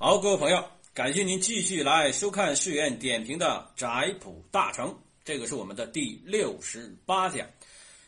[0.00, 7.44] 好，各位朋友，感谢您继续来收看世源点评的宅谱大成，这个是我们的第六十八讲。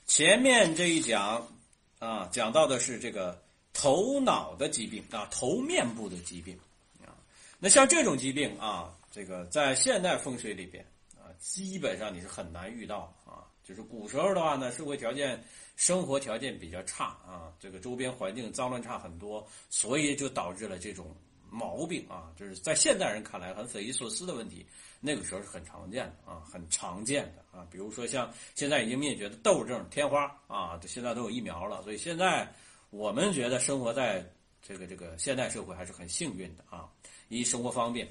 [0.07, 1.53] 前面这一讲
[1.99, 3.43] 啊，讲到的是这个
[3.73, 6.57] 头脑的疾病啊，头面部的疾病
[7.01, 7.11] 啊。
[7.59, 10.87] 那像这种疾病啊，这个在现代风水里边
[11.19, 13.43] 啊，基本上你是很难遇到啊。
[13.65, 15.43] 就是古时候的话呢，社会条件、
[15.75, 21.13] 生活条件比较差啊，这个周边环境脏乱差很多，所以就导致了这种。
[21.51, 24.65] 毛病啊，就是在现代人看来很匪夷所思的问题，
[25.01, 27.67] 那个时候是很常见的啊，很常见的啊。
[27.71, 32.51] 比如说像现在已经灭绝的痘症、天花啊，现在都有疫苗了，所以现在
[32.91, 34.25] 我们觉得生活在
[34.63, 36.89] 这个这个现代社会还是很幸运的啊。
[37.29, 38.09] 一生活方便，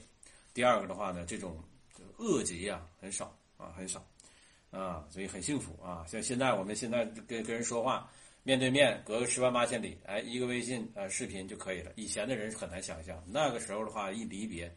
[0.54, 1.58] 第二个的话呢，这种
[2.18, 4.06] 恶疾啊很少啊很少
[4.72, 6.06] 啊，所以很幸福啊。
[6.08, 8.10] 像现在我们现在跟跟人说话。
[8.44, 11.92] 面对面隔个十万八千里，哎，一个微信呃视频就可以了。
[11.96, 14.74] 以前的人很难想象，那个时候的话一离别，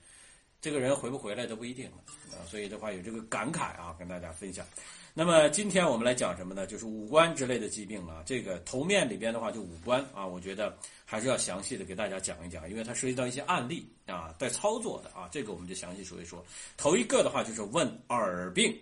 [0.61, 1.99] 这个人回不回来都不一定了
[2.33, 2.45] 啊。
[2.47, 4.67] 所以的话有这个感慨啊，跟大家分享。
[5.15, 6.67] 那么今天我们来讲什么呢？
[6.67, 8.23] 就是五官之类的疾病啊。
[8.27, 16.45] 这个头面里边的话就五官啊，我觉得还是要详细的给大家讲一讲，因为它涉及到一些案例啊，带操作的啊，这个我们就详细说一说。
[16.77, 18.75] 头一个的话就是问耳病。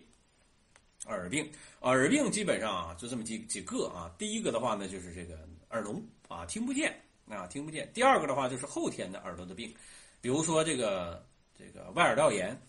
[1.06, 4.12] 耳病，耳病基本上啊，就这么几几个啊。
[4.18, 6.94] 第一个的话呢，就是这个耳聋啊，听不见
[7.28, 7.90] 啊，听不见。
[7.94, 9.74] 第二个的话就是后天的耳朵的病，
[10.20, 11.26] 比如说这个
[11.58, 12.60] 这个外耳道炎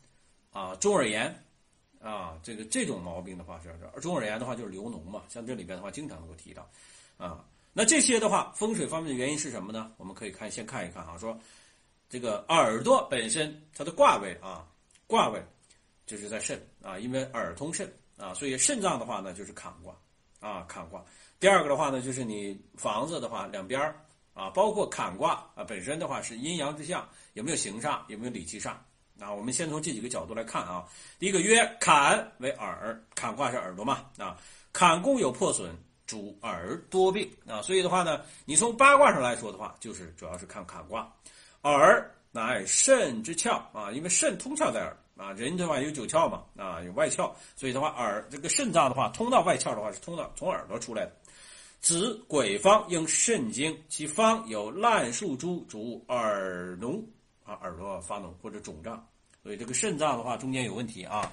[0.52, 1.44] 啊，中耳炎
[2.00, 6.70] 啊，这个这种毛病的话是中耳炎的话就是流脓嘛，像这里边的话经常能够提到
[7.18, 7.46] 啊。
[7.74, 9.92] 那这些的话，风水方面的原因是什么呢？
[9.98, 11.38] 我们可以看先看一看啊，说
[12.10, 14.68] 这个耳朵本身它的卦位啊，
[15.06, 15.42] 卦位
[16.06, 17.92] 就是在肾啊，因为耳通肾。
[18.22, 19.96] 啊，所以肾脏的话呢，就是坎卦，
[20.40, 21.04] 啊坎卦。
[21.40, 24.00] 第二个的话呢，就是你房子的话，两边儿
[24.36, 28.74] 啊，包括坎卦啊，本身的话是阴阳之象，有没有形煞，有没有理气煞？
[29.20, 30.86] 啊，我们先从这几个角度来看啊。
[31.18, 34.06] 第一个曰坎为耳，坎卦是耳朵嘛？
[34.20, 34.38] 啊，
[34.72, 35.76] 坎宫有破损，
[36.06, 37.60] 主耳多病啊。
[37.64, 41.12] 所以的话呢，你从八卦上来说的话，就是主要是看坎卦，
[41.64, 44.96] 耳乃肾之窍啊，因为肾通窍在耳。
[45.18, 51.16] 啊，人的话有九窍嘛，啊，有外窍，所以的话，耳这个肾脏的话，通到外窍的话是通到从耳朵出来的。
[51.80, 57.04] 子鬼方应肾经，其方有烂树珠主耳脓
[57.44, 59.04] 啊，耳朵发脓或者肿胀，
[59.42, 61.32] 所以这个肾脏的话中间有问题啊。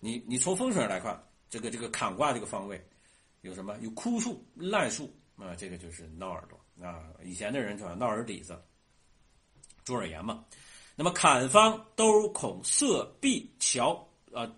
[0.00, 2.84] 你你从风水来看，这个这个坎卦这个方位
[3.42, 3.76] 有什么？
[3.80, 7.04] 有枯树、烂树啊，这个就是闹耳朵啊。
[7.22, 8.60] 以前的人叫闹耳底子、
[9.84, 10.44] 中耳炎嘛。
[10.96, 14.48] 那么坎方兜孔色壁桥啊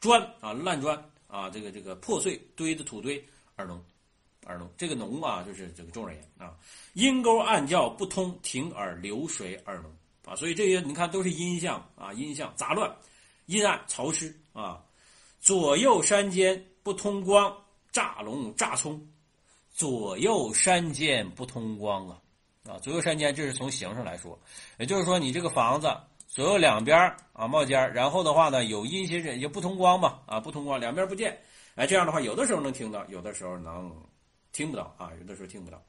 [0.00, 3.22] 砖啊烂砖啊这个这个破碎堆的土堆
[3.56, 3.82] 耳聋
[4.46, 6.56] 耳聋这个脓啊就是这个中耳炎啊。
[6.94, 9.92] 阴沟暗叫不通停耳流水耳聋
[10.24, 12.90] 啊所以这些你看都是阴象啊阴象杂乱
[13.46, 14.82] 阴暗潮湿啊。
[15.40, 17.54] 左右山间不通光
[17.90, 19.04] 炸聋炸葱。
[19.72, 22.20] 左右山间不通光啊。
[22.68, 24.38] 啊，左右山间，这是从形上来说，
[24.78, 25.92] 也就是说，你这个房子
[26.28, 26.96] 左右两边
[27.32, 31.36] 啊冒尖然后的话呢，有阴邪人也不通光嘛，啊不通光，两边不见，
[31.74, 33.92] 哎，这样的话，有的时候能听到，有的时候能
[34.52, 35.82] 听不到啊，有的时候听不到。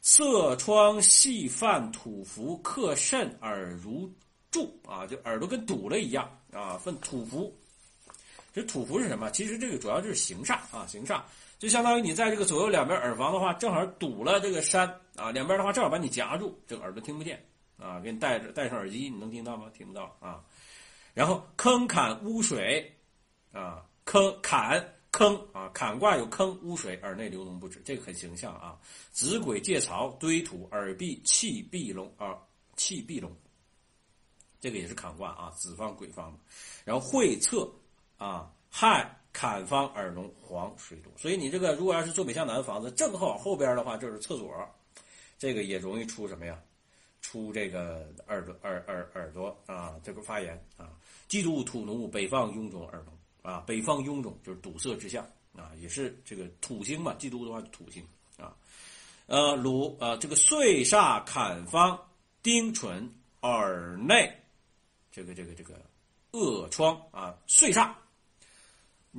[0.00, 4.08] 色窗细泛土符克肾耳如
[4.52, 7.52] 柱啊，就耳朵跟堵了一样啊，分土符。
[8.54, 9.28] 这土符是什么？
[9.32, 11.20] 其实这个主要就是形煞啊，形煞。
[11.58, 17.42] 就相当于你在这个左右两边耳房的话，正好堵了这个山啊，两边的话正好把你夹住，这个耳朵听不见
[17.78, 17.98] 啊。
[18.00, 19.70] 给你戴着戴上耳机，你能听到吗？
[19.72, 20.44] 听不到啊。
[21.14, 22.94] 然后坑坎污水
[23.52, 28.78] 啊，坑坎坑啊，坎卦有坑污水，耳内流脓不止，这个很形象啊。
[29.10, 32.36] 子鬼借槽堆土，耳闭气闭聋啊，
[32.76, 33.34] 气闭聋，
[34.60, 36.38] 这个也是坎卦啊，子方鬼方
[36.84, 37.66] 然后会测
[38.18, 39.10] 啊，亥。
[39.36, 44.50] 坎方耳聋黄水多，所以你这个如果要是坐北向南的房子，正好后边的话就是厕所，
[45.36, 46.58] 这个也容易出什么呀？
[47.20, 50.88] 出这个耳朵耳耳耳朵啊，这个发炎啊。
[51.28, 55.22] 基督土奴，北方臃肿耳聋啊，北方臃肿就是堵塞之象
[55.54, 58.02] 啊，也是这个土星嘛，基督的话土星
[58.38, 58.56] 啊。
[59.26, 61.98] 呃，鲁啊，这个岁煞坎方
[62.42, 63.06] 丁蠢
[63.42, 64.34] 耳内，
[65.12, 65.74] 这个这个这个
[66.30, 67.92] 恶疮啊，岁煞。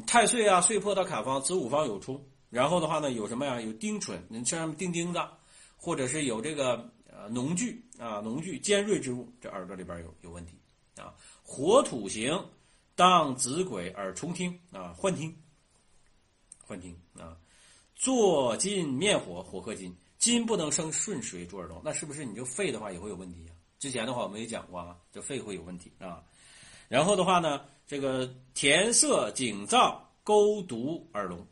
[0.06, 3.60] 太岁啊，岁破到坎方，子午方有冲，然后的话呢，有什么呀？
[3.60, 5.20] 有钉蠢，你身上钉钉子，
[5.76, 10.54] 或者是有这个呃农具啊，农具尖锐之物，这耳朵里边有有问题
[10.98, 11.14] 啊。
[11.42, 12.40] 火土行，
[12.96, 15.36] 当子鬼而重听啊，幻听，
[16.64, 17.36] 幻听啊。
[17.96, 23.54] 坐金面火，火克金，金不能生顺水主耳聋，那是不是你这肺的话也会有问题呀？
[23.80, 26.24] 之前的话我们也讲过啊，这肺会有问题啊。
[26.88, 31.46] 然后的话呢，这个填色颈燥勾毒耳聋，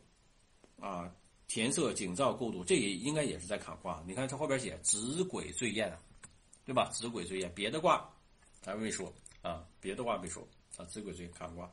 [0.80, 1.10] 啊，
[1.46, 4.02] 填色颈燥勾毒，这也应该也是在坎卦。
[4.06, 5.98] 你看这后边写子鬼最艳啊，
[6.64, 6.86] 对吧？
[6.86, 8.08] 子鬼最艳，别的卦
[8.60, 9.12] 咱没说
[9.42, 10.46] 啊，别的卦没说
[10.76, 11.70] 啊，子鬼最砍卦。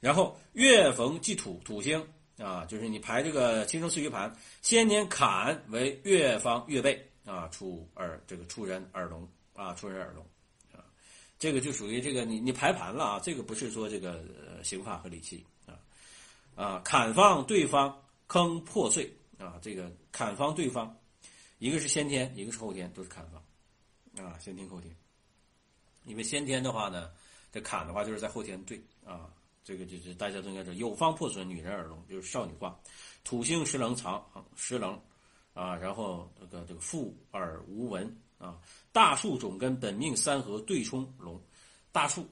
[0.00, 2.06] 然后月逢忌土，土星
[2.38, 10.24] 啊，就是你排这个青生四余盘，先年坎为月方月背啊，出耳这个出人耳聋啊，出人耳聋。
[11.44, 14.24] 这个就属于这个你你排盘了啊，这个不是说这个
[14.62, 15.76] 刑法和理气啊
[16.56, 20.98] 啊，砍方对方坑破碎啊，这个砍方对方，
[21.58, 24.90] 一个是先天，一个是后天，都是砍方啊，先天后天。
[26.06, 27.10] 因为先天的话呢，
[27.52, 29.28] 这砍的话就是在后天对啊，
[29.62, 32.74] 这个就是大家都应该知道，有方破损，女人耳聋，就是少女卦，
[33.22, 34.24] 土星失棱藏
[34.56, 34.98] 失棱
[35.52, 38.10] 啊，然后这个这个妇耳无闻。
[38.44, 38.58] 啊，
[38.92, 41.40] 大树种根本命三合对冲龙，
[41.90, 42.28] 大树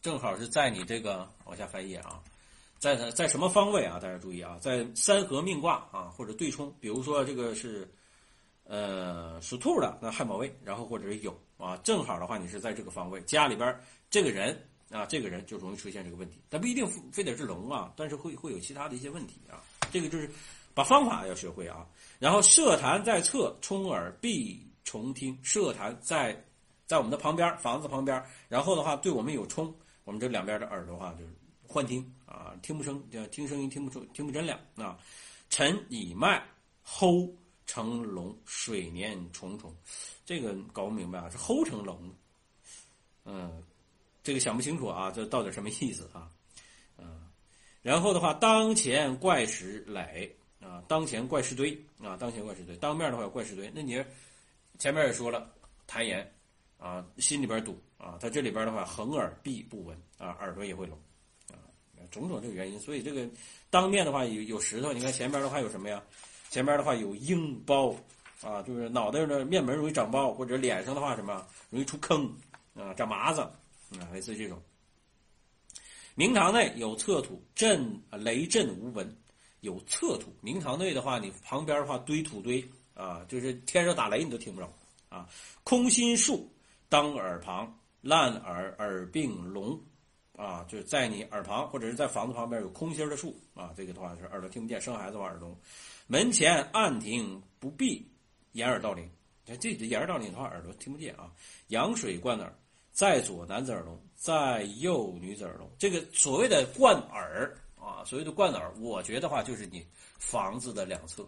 [0.00, 2.22] 正好是在你这个往下翻页啊，
[2.78, 3.98] 在在什么方位啊？
[3.98, 7.92] 大家注意啊，在三合命卦啊，或者对冲，比如说这个是
[8.62, 13.76] 呃属兔的那亥卯未，然后或者是酉啊，正好的话你是在这个方位，家里边
[14.08, 14.56] 这个人
[14.90, 19.58] 啊，这个人就容易出现这个问题，但不一定非得是龙啊，但是会会有其他的一些问题啊，
[19.90, 20.30] 这个就是
[20.74, 21.84] 把方法要学会啊，
[22.20, 24.64] 然后设坛在侧，冲耳必。
[24.88, 26.34] 重听设坛在，
[26.86, 29.70] 在我们的旁边房子旁边，然后的话对我们有冲，
[30.04, 31.30] 我们这两边的耳朵话就是
[31.66, 32.98] 幻听啊，听不声，
[33.30, 34.98] 听声音听不出，听不真亮啊。
[35.50, 36.42] 臣以脉
[36.86, 37.30] 齁
[37.66, 39.76] 成龙，水年重重，
[40.24, 42.10] 这个搞不明白啊，是齁成龙，
[43.26, 43.62] 嗯，
[44.22, 46.30] 这个想不清楚啊，这到底什么意思啊？
[46.96, 47.28] 嗯，
[47.82, 54.02] 然后的话，当前怪石垒啊，当前怪石堆啊，当前怪石堆，当面的话有怪石堆，那你。
[54.78, 55.52] 前面也说了，
[55.88, 56.32] 痰炎，
[56.78, 60.96] 啊，心里边堵啊，他这里边的话，横耳闭不闻啊，耳朵也会聋，
[61.50, 61.58] 啊，
[62.12, 63.28] 种种这个原因，所以这个
[63.70, 66.00] 当面的话有有石头，你看前边的话有什么呀？
[66.48, 67.92] 前边的话有硬包，
[68.40, 72.32] 啊，就是脑袋的面门容易长包，或者脸上的话什么容易出坑，
[72.74, 74.62] 啊，长麻子，啊，类似这种。
[76.14, 79.16] 明堂内有侧土，震雷震无闻，
[79.60, 80.32] 有侧土。
[80.40, 82.64] 明堂内的话，你旁边的话堆土堆。
[82.98, 84.68] 啊，就是天上打雷你都听不着，
[85.08, 85.28] 啊，
[85.62, 86.52] 空心树
[86.88, 89.80] 当耳旁，烂耳耳病聋，
[90.36, 95.56] 啊，就是在你耳旁或者是在房子旁边有空心的树，啊，这个的话是耳朵听不见，生孩子的话耳聋。
[96.08, 98.04] 门前暗亭不闭，
[98.52, 99.08] 掩耳盗铃。
[99.44, 101.32] 这这掩耳盗铃的话耳朵听不见啊。
[101.68, 102.52] 羊水灌耳，
[102.90, 105.70] 在左男子耳聋，在右女子耳聋。
[105.78, 109.86] 这个所谓的灌耳啊，所谓的灌耳，我觉得话就是你
[110.18, 111.24] 房子的两侧。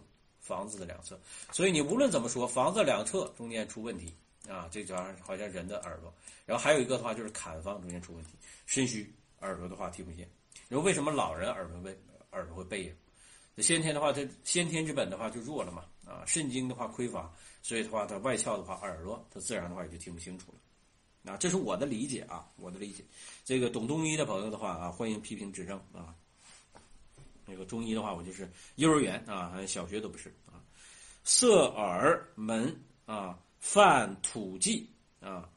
[0.51, 1.17] 房子的两侧，
[1.49, 4.13] 所以你无论怎么说，房子两侧中间出问题
[4.49, 6.13] 啊，这叫好像人的耳朵。
[6.45, 8.31] 然后还有一个的话就是坎方中间出问题，
[8.65, 9.09] 肾虚
[9.39, 10.29] 耳朵的话听不见。
[10.67, 11.97] 然后为什么老人耳朵背
[12.31, 12.93] 耳朵会背呀？
[13.59, 17.31] 先天的话，它先天之本的话就弱了嘛啊，肾精的话匮乏，
[17.61, 21.31] 所以的话它外窍的话耳朵它自然的话也就听不清楚了。
[21.31, 23.05] 啊，这是我的理解啊，我的理解。
[23.45, 26.13] 这个懂中医的朋友的话啊，欢迎批评指正啊。
[27.51, 30.63] 这个中医的话，我就是幼儿园啊，小学都不是啊。
[31.25, 32.73] 色耳门
[33.05, 34.89] 啊，犯土忌
[35.19, 35.49] 啊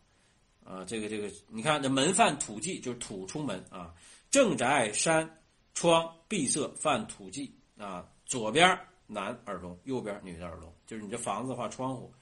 [0.64, 3.94] 啊，这个这个，你看这门犯土忌，就是土出门啊。
[4.28, 5.40] 正宅山
[5.72, 8.76] 窗闭塞犯土忌啊，左边
[9.06, 12.12] 男耳聋，右边女的耳聋，就是你这房子的话，窗户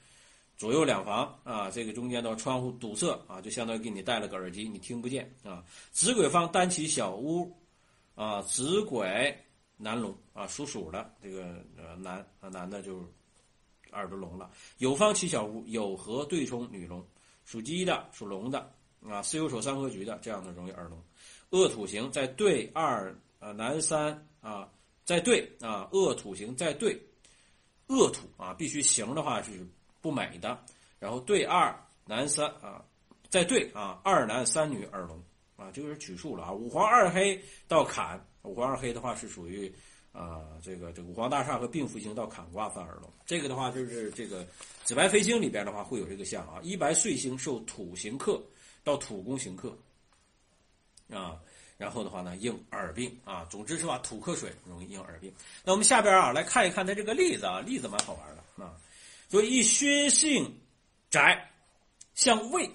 [0.56, 5.64] 左右两房啊，这个中间的窗户堵塞啊，就相当于给你戴了个耳机，你听不见啊。
[5.90, 7.50] 子鬼方单起小屋
[8.14, 9.36] 啊，子鬼。
[9.76, 13.04] 男聋啊，属鼠的这个呃男啊男的就
[13.92, 14.50] 耳朵聋了。
[14.78, 17.04] 有方七小屋，有合对冲女龙，
[17.44, 18.72] 属鸡的属龙的
[19.04, 21.02] 啊，四有手三合局的这样的容易耳聋。
[21.50, 24.68] 恶土行在对二啊男三啊
[25.04, 26.98] 在对啊恶土行在对
[27.88, 29.66] 恶土啊必须形的话是
[30.00, 30.58] 不美的。
[30.98, 31.76] 然后对二
[32.06, 32.82] 男三啊
[33.28, 35.22] 在对啊二男三女耳聋
[35.56, 38.24] 啊这个是取数了啊五黄二黑到坎。
[38.42, 39.72] 五黄二黑的话是属于，
[40.12, 43.10] 啊，这个这五黄大厦和病符星到坎卦犯耳聋。
[43.24, 44.46] 这个的话就是这个
[44.84, 48.42] 紫白飞星里边的话会有这个象啊，一白岁星受土行克
[48.82, 49.76] 到土宫行克，
[51.08, 51.40] 啊，
[51.78, 55.32] 然后的话呢应耳病啊，总之是吧土克水容易应耳病。
[55.64, 58.74] 那我们下边啊来看一看它这个例子啊，例子蛮好玩的啊，
[59.28, 60.52] 所以一薛姓
[61.10, 61.48] 宅
[62.14, 62.68] 向胃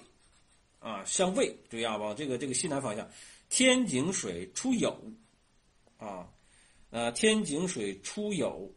[0.80, 3.06] 啊向胃，注意啊往这个这个西南方向，
[3.50, 4.98] 天井水出有。
[5.98, 6.26] 啊，
[6.88, 8.72] 呃，天井水出有，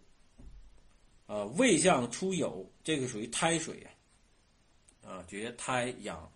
[1.28, 3.90] 呃，未向出有，这个属于胎水呀，
[5.10, 6.30] 啊，绝胎养，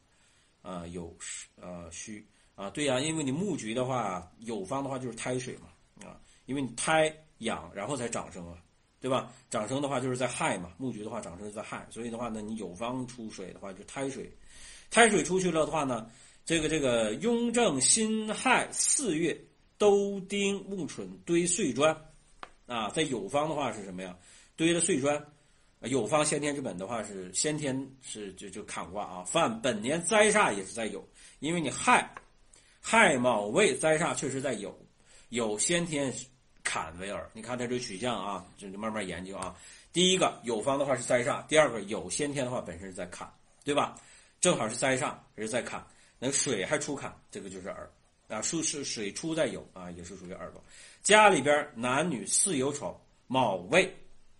[0.62, 1.14] 啊有
[1.58, 2.26] 呃虚。
[2.56, 8.58] 啊，对呀，因为你木局的话，酉方的话就是胎水嘛啊，因为你胎养然后才长生啊，
[9.02, 9.34] 对吧？
[9.50, 14.32] 长生的话就是在亥嘛，木局的话长生就在亥，所以的话呢，你酉方出水的话就胎水，
[14.90, 16.10] 胎水出去了的话呢，
[16.46, 19.38] 这个这个雍正辛亥四月
[19.78, 21.96] 都丁木蠢堆碎砖，
[22.66, 24.16] 啊，在酉方的话是什么呀？
[24.56, 25.26] 堆了碎砖。
[25.82, 31.00] 酉方先天之本的话是先天是就就坎卦啊，犯本年灾煞也是在酉，
[31.40, 32.10] 因为你亥
[32.82, 34.74] 亥卯未灾煞确实在酉，
[35.30, 36.12] 酉先天
[36.64, 39.56] 坎为耳，你看它这个取向啊，就就慢慢研究啊。
[39.94, 43.32] 第一个酉方的话是灾煞，第二个酉先天的话本身是在坎，
[43.64, 43.96] 对吧？
[44.42, 45.86] 正好是灾煞也是在坎，
[46.18, 47.88] 那水还出坎，这个就是耳
[48.28, 50.64] 啊，属是水出在酉啊，也是属于耳朵。
[51.04, 53.86] 家里边男女巳酉丑卯未。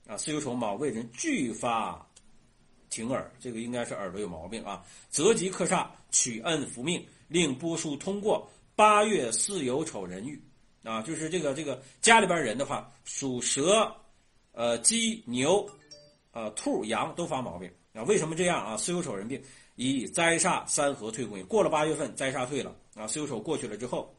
[0.08, 2.08] 啊，巳酉丑卯未人俱发
[2.92, 4.86] 停耳，这个应该是耳朵有毛病啊。
[5.10, 8.48] 择吉克煞，取恩福命，令波叔通过。
[8.76, 10.40] 八月巳酉丑人遇
[10.84, 13.92] 啊，就是这个这个家里边人的话，属蛇、
[14.52, 15.68] 呃鸡、牛、
[16.34, 18.04] 呃兔、羊都发毛病啊。
[18.04, 18.78] 为什么这样啊？
[18.78, 19.42] 巳酉丑人病，
[19.76, 21.42] 以灾煞三合退宫。
[21.44, 24.14] 过了八月份，灾煞退了啊，巳酉丑过去了之后，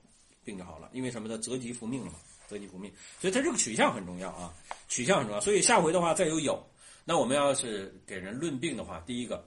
[0.44, 0.88] 病就好了。
[0.92, 1.36] 因为什么呢？
[1.38, 2.18] 择吉福命了嘛。
[2.48, 2.88] 择吉复命，
[3.20, 4.54] 所以它这个取向很重要啊，
[4.86, 5.40] 取向很重要。
[5.40, 6.56] 所以下回的话再有酉，
[7.04, 9.44] 那我们要是给人论病的话，第一个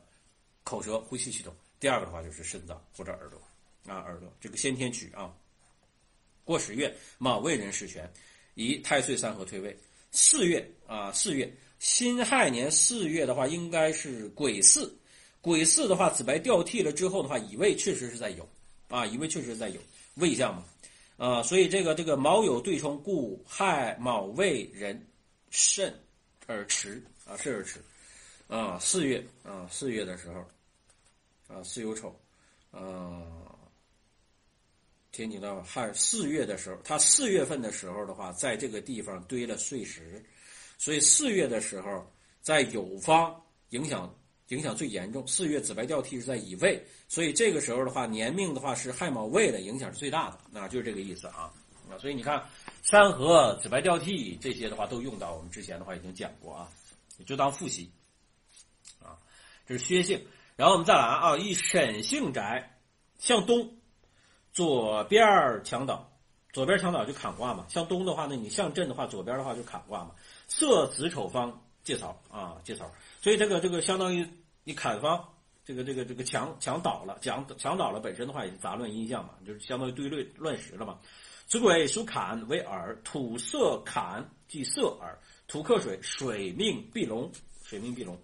[0.66, 3.42] 口舌呼吸系统，第二个的话就是肾脏或者耳朵
[3.89, 5.34] 啊耳朵这个先天取啊。
[6.44, 8.12] 过十月卯未人事权，
[8.56, 9.74] 以太岁三合退位。
[10.12, 11.50] 四月啊四月
[11.80, 14.94] 辛亥年四月的话应该是癸巳，
[15.41, 18.43] 癸巳的话紫白掉替了之后的话乙未确实是在酉
[18.89, 19.77] 啊乙未确实是在酉
[20.15, 20.65] 未相嘛。
[21.17, 25.05] 啊，所以这个这个卯酉对冲，故亥卯未人
[25.50, 25.93] 肾
[26.48, 27.84] 而迟啊，肾而迟
[28.48, 28.79] 啊。
[28.79, 30.39] 四月啊，四月的时候
[31.53, 32.17] 啊，巳酉丑，
[32.72, 33.22] 啊，
[35.12, 40.24] 天津的亥四月的时候，他四月份的时候的话，在这个地方堆了碎石，
[40.77, 42.10] 所以四月的时候
[42.41, 44.13] 在酉方影响。
[44.50, 51.51] 影响最严重，四月紫白掉替是在乙未，所以这个时候的话，年命的话是亥卯未的影响是最大的，那就是这个意思啊。
[51.89, 52.44] 啊，所以你看
[52.84, 56.70] 三合紫白掉替这些的话都用到，我们之前的话已经讲过啊，
[57.25, 57.91] 就当复习
[59.03, 59.18] 啊，
[59.65, 60.24] 这是薛姓，
[60.56, 62.77] 然后我们再来啊，一沈姓宅
[63.18, 63.75] 向东，
[64.53, 65.27] 左边
[65.63, 66.12] 墙倒，
[66.53, 70.12] 左边墙倒就坎卦嘛，向东的话呢，你向震的话，左边的话就坎卦嘛，
[70.48, 74.28] 色子丑方借槽啊借槽，所以这个这个相当于。
[74.66, 75.28] 你砍方，
[75.66, 81.00] 这个这个这个墙墙倒了，墙墙倒了，本身的话也是杂乱阴象嘛，就是相当于堆乱乱石了嘛。
[81.48, 85.18] 子鬼属坎为耳，土色坎即色耳，
[85.48, 87.32] 土克水，水命必龙，
[87.64, 88.16] 水命必龙。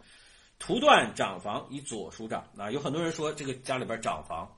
[0.60, 4.56] 图断长房以左属长啊，有很多人说这个家里边长房，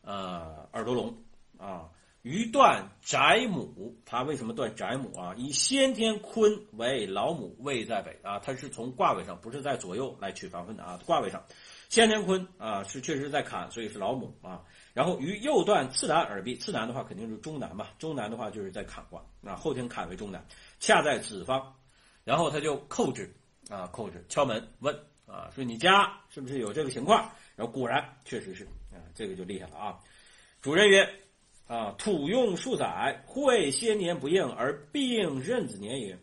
[0.00, 1.22] 呃，耳朵聋
[1.58, 1.90] 啊。
[2.22, 5.34] 余断宅母，他为什么断宅母啊？
[5.38, 11.00] 以先天坤为老母，位在北啊，他是从卦位上，不是在左右来取房分的啊。
[11.06, 11.42] 卦位上，
[11.88, 14.62] 先天坤啊是确实在坎，所以是老母啊。
[14.92, 20.44] 然后于右断次南耳壁，次南的话肯定是中南吧，中南的话就是在坎卦啊，后天坎为中南，
[20.78, 21.74] 恰在子方，
[22.22, 23.34] 然后他就叩之
[23.70, 27.30] 啊，叩之敲门问啊，说你家是不是有这个情况？
[27.56, 29.98] 然后果然确实是啊，这个就厉害了啊。
[30.60, 31.08] 主人曰。
[31.70, 36.18] 啊，土用数载，会先年不应而并壬子年也。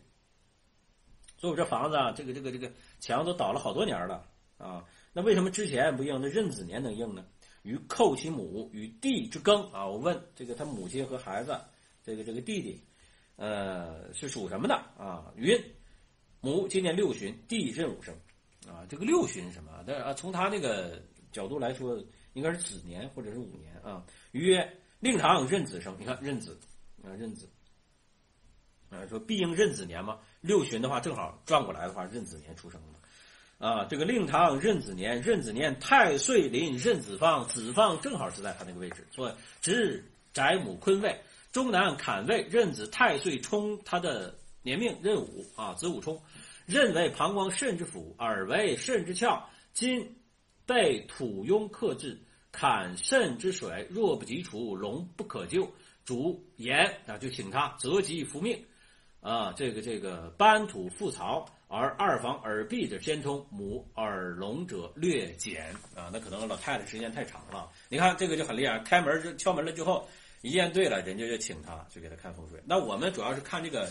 [1.38, 4.28] 所以我这房子啊，这个这个这个墙都倒了好多年了
[4.58, 4.84] 啊。
[5.14, 7.24] 那为什么之前不应，那壬子年能应呢？
[7.62, 9.86] 与寇其母与弟之庚啊。
[9.86, 11.58] 我问这个他母亲和孩子，
[12.04, 12.84] 这个这个弟弟，
[13.36, 15.32] 呃，是属什么的啊？
[15.34, 15.58] 云
[16.42, 18.14] 母今年六旬，弟壬午生
[18.66, 18.84] 啊。
[18.86, 19.82] 这个六旬什么？
[19.86, 21.02] 但啊，从他那个
[21.32, 21.98] 角度来说，
[22.34, 24.04] 应该是子年或者是午年啊。
[24.32, 24.70] 曰。
[25.00, 26.58] 令堂壬子生，你看壬子
[27.04, 27.48] 啊，壬子
[28.90, 30.18] 啊，说必应壬子年嘛。
[30.40, 33.84] 六旬的话，正好转过来的话，壬子年出生的啊。
[33.84, 41.20] 这个令堂壬子年，壬子年太岁临壬子方，子方正好是在他那个位置，所以值宅母坤位，
[41.52, 46.20] 中南坎位，壬子太岁冲他的年命壬午啊，子午冲，
[46.66, 50.16] 壬为膀胱肾之府，耳为肾之窍，今
[50.66, 52.20] 被土庸克制。
[52.50, 55.68] 坎肾之水，若不及除，龙不可救。
[56.04, 58.64] 主言啊，就请他择吉复命。
[59.20, 65.70] 啊，这个这个班土复曹，而二房耳闭者先通，母耳聋者略减。
[65.94, 67.68] 啊，那可能老太太时间太长了。
[67.88, 70.08] 你看这个就很厉害，开门就敲门了之后，
[70.40, 72.62] 一见对了，人家就请他去给他看风水。
[72.64, 73.90] 那我们主要是看这个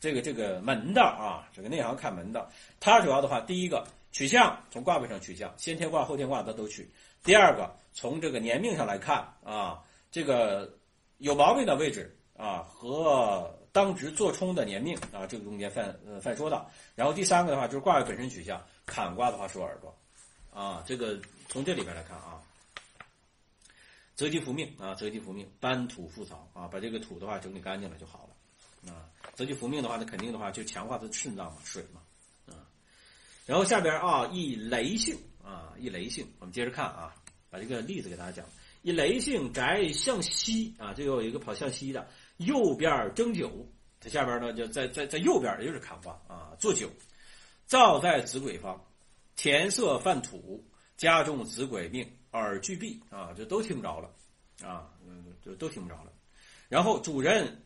[0.00, 2.48] 这个这个门道啊，这个内行看门道。
[2.78, 6.88] 他主要的话，第一个取象从卦位上取象，先天卦、后天卦他都取。
[7.24, 7.68] 第二个，
[8.00, 10.72] 从这个年命上来看啊，这个
[11.16, 16.70] 有毛病的位置啊和当值做冲的年命啊，这个中间犯呃犯说到。
[16.94, 19.92] 然后第三个的话就是卦位本身取象，坎卦的话说耳朵
[20.52, 22.40] 啊，这个从这里边来看啊，
[24.14, 29.10] 择吉福命啊，择吉福命，搬土覆槽啊，把这个土的话整理干净了就好了啊。
[29.34, 32.00] 择吉福命的话，那肯定的话就强化它的肾脏嘛，水嘛
[32.46, 32.62] 啊。
[33.44, 37.12] 然后下边啊，一雷性啊，一雷性，我们接着看啊，
[37.50, 38.46] 把这个例子给大家讲。
[38.82, 43.68] 一雷性宅向西啊，这有一个跑向西的，右边蒸酒，
[44.00, 46.90] 它下边呢就在在在右边，也就是坎卦啊，做酒，
[47.66, 48.80] 灶在子鬼方，
[49.36, 50.64] 田色犯土，
[50.96, 52.08] 家中子鬼命。
[52.32, 54.14] 耳俱闭啊，这都听不着了，
[54.62, 56.12] 啊，嗯，就都听不着了。
[56.68, 57.62] 然后主人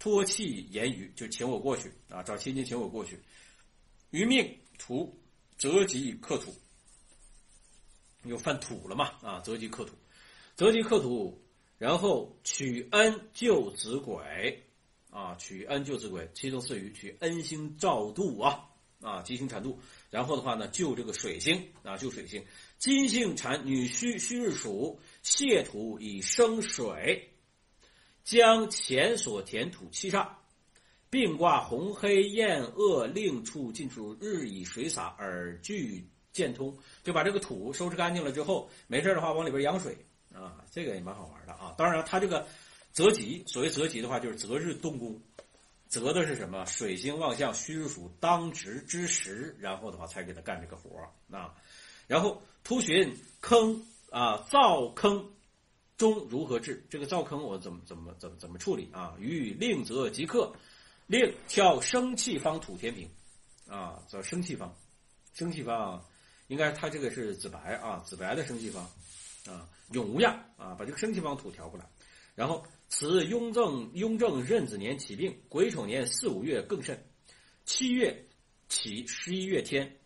[0.00, 3.16] 托弃言语，就请我过去啊，找亲戚请我过去。
[4.10, 5.16] 余命土
[5.56, 6.52] 择吉克土，
[8.24, 9.94] 又犯土了嘛啊，择吉克土，
[10.54, 11.40] 择吉克土，
[11.78, 14.62] 然后取恩救子鬼
[15.10, 18.68] 啊，取恩救子鬼，七宗四余，取恩星照度啊
[19.00, 19.78] 啊，吉星产度。
[20.10, 22.44] 然后的话呢，救这个水星啊，救水星。
[22.78, 27.30] 金星产女虚，虚日属泄土以生水，
[28.22, 30.28] 将前所填土七煞，
[31.08, 39.96] 并挂红黑焰恶令处进出日以水洒而聚见通，就把这个土收拾干净了之后，没事的话往里边养水
[40.34, 41.74] 啊，这个也蛮好玩的啊。
[41.76, 42.46] 当然，它这个
[42.92, 45.20] 择吉，所谓择吉的话，就是择日动工。
[45.88, 46.64] 择的是什么？
[46.66, 51.52] 水星旺相，虚日属当值之时，然后的话才给他干这个活儿啊。
[52.06, 55.28] 然后突寻坑啊，造坑
[55.96, 56.86] 中如何治？
[56.88, 59.16] 这个造坑我怎么怎么怎么怎么处理啊？
[59.18, 60.52] 与令则即刻，
[61.08, 63.10] 令挑生气方土填平
[63.68, 64.72] 啊，叫生气方，
[65.34, 66.04] 生气方
[66.50, 68.84] 应该它这个是子白啊，子白的生气方
[69.46, 71.86] 啊，永无恙啊，把这个生气方土调过来，
[72.34, 72.62] 然后。
[72.92, 77.00] 此雍正雍正壬子年起病，癸丑年四五月更甚，
[77.64, 78.26] 七月
[78.68, 79.96] 起十一月天，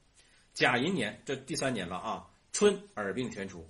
[0.52, 3.66] 甲寅年这第三年了啊，春耳病全除，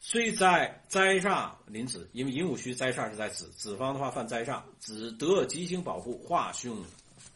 [0.00, 6.76] 虽灾灾煞临子，因为寅午戌灾煞是在子，子方的话犯灾煞，子得吉星保护，化凶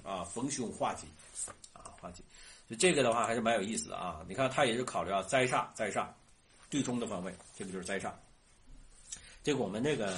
[0.02, 1.06] 啊逢凶化吉
[1.72, 2.24] 啊化吉，
[2.70, 6.06] 就这个的话还是蛮有意思的啊，你看他也是考虑啊灾煞灾煞
[6.70, 8.10] 对冲的方位，这个就是灾煞，
[9.42, 10.16] 这个我们那个。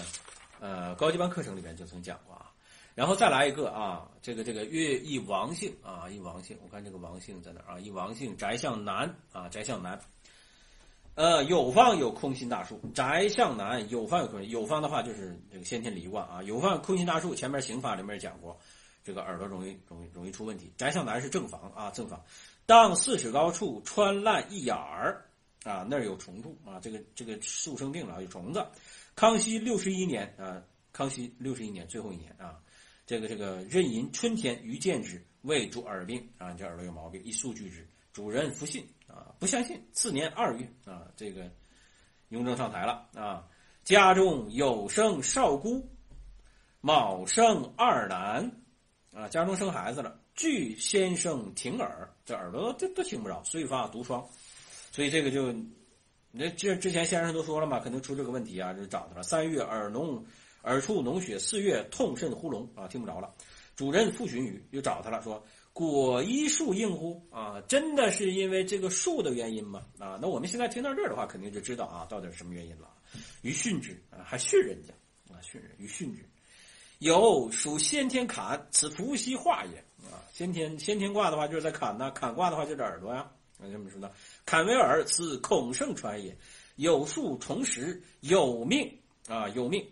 [0.61, 2.49] 呃，高级班课程里面就曾讲过啊，
[2.95, 7.81] 然后再来一个啊，这个这个月一王姓啊，一王姓，我看这个王姓在哪啊？
[7.81, 10.01] 一王姓宅向南啊，宅向南，
[11.17, 18.57] 呃，有方有空心大树，宅向南有方有空，有方的话就是这个先天离卦啊，有方空心大树，前面刑法里面讲过，
[19.05, 20.73] 这个耳朵容易容易容易出问题。
[20.77, 22.25] 翟向南是正房啊，正房，
[22.67, 25.27] 当四尺高处穿烂一眼儿
[25.65, 28.67] 啊，那儿有虫蛀啊，这个这个树生病了，有虫子。
[29.15, 30.63] 康熙六十一年啊，
[30.93, 32.59] 康熙六十一年最后一年啊，
[33.07, 39.81] 这个这个壬寅春天于见之，未主耳病啊，你这耳朵有毛病，一诉拒之，主人不信啊，不相信。
[39.93, 41.51] 次年二月啊，这个
[42.31, 43.47] 雍正上台了啊，
[43.85, 45.87] 家中有生少孤，
[46.81, 48.51] 卯生二男
[49.13, 54.27] 啊，家中生孩子了，俱先生听耳，这耳朵都都听不着，所以发毒疮，
[54.91, 55.55] 所以这个就。
[56.35, 59.23] 那这之前先生都说了嘛，肯定出这个问题啊，就找他了。
[59.23, 60.19] 三月耳脓，
[60.63, 63.31] 耳处脓血；四月痛甚呼聋啊，听不着了。
[63.77, 65.45] 主任复询语，又找他了，说
[65.75, 67.61] 果医术应乎啊？
[67.69, 69.83] 真的是因为这个术的原因吗？
[69.99, 72.89] 啊，那我们现在听到这儿的话，肯定就知道啊，到底是什么原因了。
[73.43, 74.95] 于训之啊，还训人家
[75.31, 76.25] 啊，训人于训之。
[77.03, 80.23] 有属先天坎，此伏羲化也啊。
[80.33, 83.29] 先天先天卦的话，就是在坎呐；坎卦的话，就是耳朵呀。
[83.59, 84.09] 那这么说呢？
[84.47, 86.37] 坎为耳，此孔圣传也。
[86.77, 89.85] 有数重实，有命啊，有命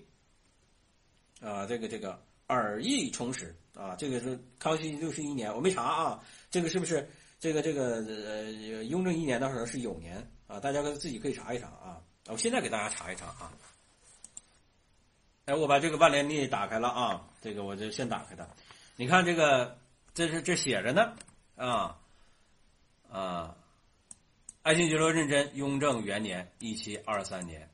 [1.41, 1.67] 啊。
[1.67, 6.23] 这个这个耳意重实啊，这个是康熙六十一年，我没查啊。
[6.49, 8.53] 这个是不是这个这个呃
[8.85, 10.61] 雍正一年的时候是酉年啊？
[10.61, 12.01] 大家自己可以查一查啊。
[12.29, 13.53] 我现在给大家查一查啊。
[15.47, 18.47] 哎，我把这个万年历打开了啊，这个我就先打开它。
[18.97, 19.79] 你看这个，
[20.15, 21.15] 这是这写着呢
[21.57, 21.99] 啊
[23.11, 23.57] 啊。
[24.63, 27.69] 爱新觉罗认真，雍正元年一七二三年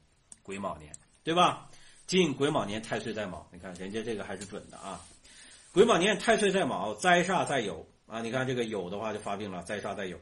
[0.44, 0.92] 癸卯年，
[1.24, 1.68] 对吧？
[2.07, 5.00] 进癸卯年，太岁在卯，你看人家这个还是准的啊。
[5.72, 8.22] 癸卯年太岁在卯，灾煞在酉啊。
[8.22, 10.16] 你看这个酉的话就发病了，灾煞在酉。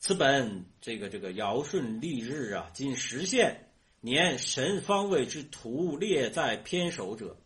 [0.00, 3.67] 此本这个这个尧舜历日啊，今实现
[4.08, 7.36] 年神方位之图列在偏首者，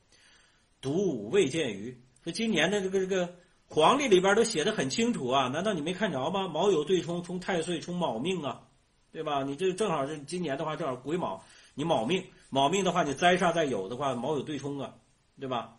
[0.81, 2.01] 独未见于。
[2.23, 3.35] 说今年的这个这个
[3.67, 6.47] 黄历里边都写的很清楚啊，难道你没看着吗？
[6.47, 8.63] 卯酉对冲，冲太岁，冲卯命啊，
[9.11, 9.43] 对吧？
[9.43, 11.43] 你这正好是今年的话，正好癸卯，
[11.75, 14.95] 你卯命，卯命的话，你灾煞在酉的话，卯酉对冲啊，
[15.41, 15.77] 对吧？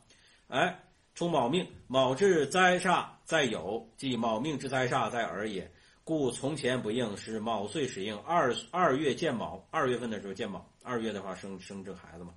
[0.49, 0.83] 哎，
[1.15, 5.71] 冲卯命，卯至灾煞在酉，即卯命之灾煞在耳也。
[6.05, 8.17] 故从前不应，是卯岁始应。
[8.23, 12.33] 二二月见卯，二月份的时候见卯，二月的话生生这孩子嘛。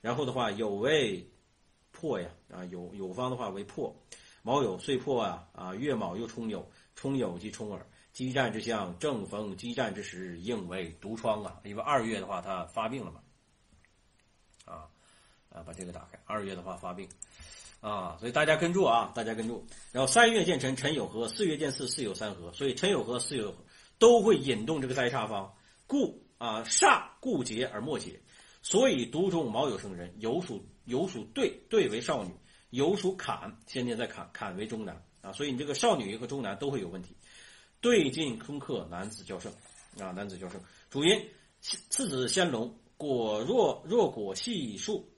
[0.00, 1.28] 然后的话酉为
[1.90, 3.92] 破呀，啊酉酉方的话为破。
[4.42, 11.60] 卯酉岁破啊啊，月卯又冲酉，冲酉即冲耳，激战之象，正逢激战之时，应为毒疮啊。
[11.64, 13.20] 因为二月的话，他发病了嘛，
[14.64, 14.86] 啊
[15.50, 16.18] 啊，把这个打开。
[16.24, 17.08] 二月的话发病，
[17.80, 19.64] 啊，所以大家跟住啊，大家跟住。
[19.92, 22.52] 然后三月见辰，辰有合；四月见巳，巳有三合。
[22.52, 23.54] 所以辰有合，巳酉
[23.98, 25.52] 都会引动这个灾煞方，
[25.86, 28.20] 故啊煞故结而莫解。
[28.62, 32.30] 所以独中卯酉生人，酉属酉属兑，兑为少女。
[32.70, 37.16] 酉属坎，先天在坎，坎为中男啊，所以你这个少女和中男都会有问题。
[37.80, 39.50] 对进空克，男子较胜
[39.98, 40.60] 啊，男子较胜。
[40.90, 41.28] 主因
[41.60, 45.08] 次子先龙，果若若果细数，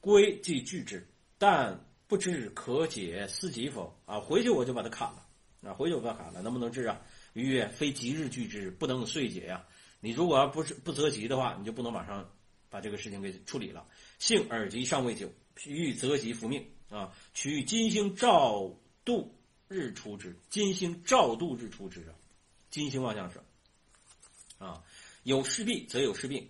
[0.00, 1.06] 归即拒之，
[1.36, 1.78] 但
[2.08, 4.18] 不知可解思疾否啊？
[4.18, 5.26] 回去我就把它砍了
[5.62, 7.00] 啊，回去我把它砍了，能不能治啊？
[7.34, 9.64] 曰：非即日拒之，不能遂解呀。
[10.00, 12.28] 你如果要不是不择吉的话，你就不能马上
[12.70, 13.86] 把这个事情给处理了。
[14.18, 15.30] 幸耳疾尚未久，
[15.66, 16.66] 欲择吉复命。
[16.88, 19.36] 啊，取金星照度
[19.68, 22.16] 日出之，金星照度日出之啊，
[22.70, 23.38] 金星望向是
[24.56, 24.82] 啊，
[25.22, 26.48] 有事必则有事病，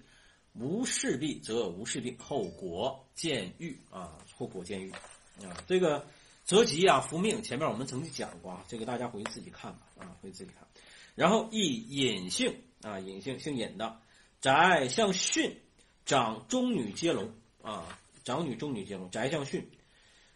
[0.53, 4.93] 无事必则无事病，后果见愈啊，后果见愈
[5.45, 6.07] 啊，这个
[6.45, 10.67] 择吉啊，福命，前面我们曾经讲过啊，这个大家回去自己看吧啊，回去自己看。
[11.15, 14.01] 然后一隐性啊，隐性姓尹的
[14.41, 15.53] 宅向巽，
[16.05, 19.63] 长中女接龙啊，长女中女接龙，宅向巽。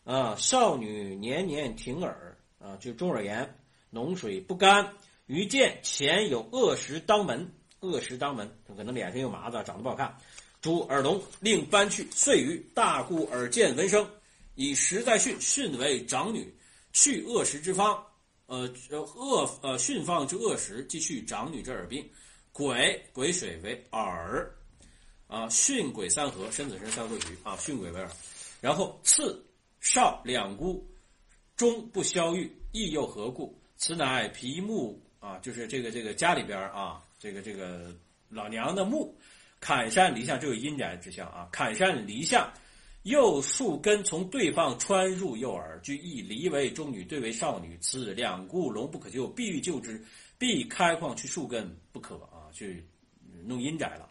[0.04, 3.56] 啊，少女年年停耳啊，就中耳炎，
[3.92, 4.92] 脓水不干。
[5.26, 10.18] 于见前有恶食当门，恶食当门，可能脸上有麻子，长得不好看。
[10.60, 12.08] 主耳聋，令搬去。
[12.10, 14.04] 遂于大故耳见闻声，
[14.54, 16.54] 以实在训，训为长女，
[16.92, 18.04] 去恶食之方。
[18.46, 22.08] 呃呃，恶呃训方之恶食，即去长女之耳病。
[22.52, 24.50] 癸癸水为耳，
[25.26, 28.10] 啊，巽癸三合，申子申三合局啊，巽癸为耳。
[28.60, 29.44] 然后次。
[29.84, 30.88] 少两孤，
[31.56, 33.60] 终不消郁，亦又何故？
[33.76, 37.92] 此乃皮木啊，就是这个这个家里边啊，这个这个
[38.28, 39.12] 老娘的木，
[39.58, 41.48] 坎山离相，这有阴宅之象啊。
[41.50, 42.48] 坎山离相，
[43.02, 47.78] 又树根从对方穿入右耳，居一离为中女，对为少女。
[47.80, 50.04] 此两故龙不可救，必欲救之，
[50.38, 52.86] 必开矿去树根不可啊，去
[53.44, 54.08] 弄阴宅了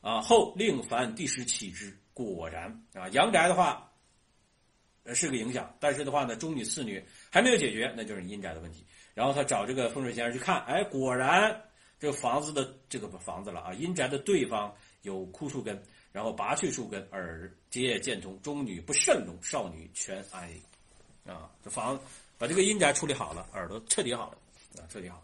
[0.00, 0.20] 啊。
[0.20, 3.82] 后令凡第十起之，果然啊，阳宅的话。
[5.14, 8.84] 是个影响，但是的话呢，中女次女还没有解决，那就是阴宅的问题。
[9.14, 11.62] 然后他找这个风水先生去看，哎，果然
[12.00, 15.80] 这个房子的这个房子了啊，阴宅的对方有枯树根，
[16.16, 20.48] 然后拔去树根，耳皆见通，中女不慎聋，少女全安
[21.26, 22.00] 啊，这房
[22.38, 24.38] 把这个阴宅处理好了，耳朵彻底好了
[24.80, 25.22] 啊，彻底好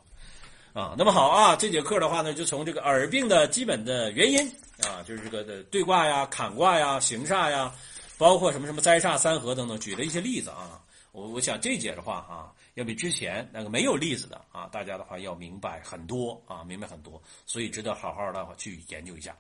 [0.75, 0.95] 啊。
[0.99, 4.47] 那么好啊，这节课的话呢，就从这个耳病的基本的原因
[4.87, 7.75] 啊，就是这个对卦呀、坎卦呀、行煞呀。
[8.19, 10.79] 包括什么什么灾煞三合等等，举了一些例子啊。
[11.13, 19.35] 我我想这节的话啊，要比之前那个没有例子的啊，大家的话要明白很多啊，明白很多，所以值得好好的去研究一下。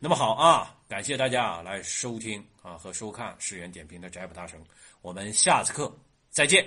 [0.00, 4.58] 那么好啊，感谢大家啊来收听啊和收看世源点评的宅普大神，
[5.02, 5.94] 我们下次课
[6.30, 6.66] 再见。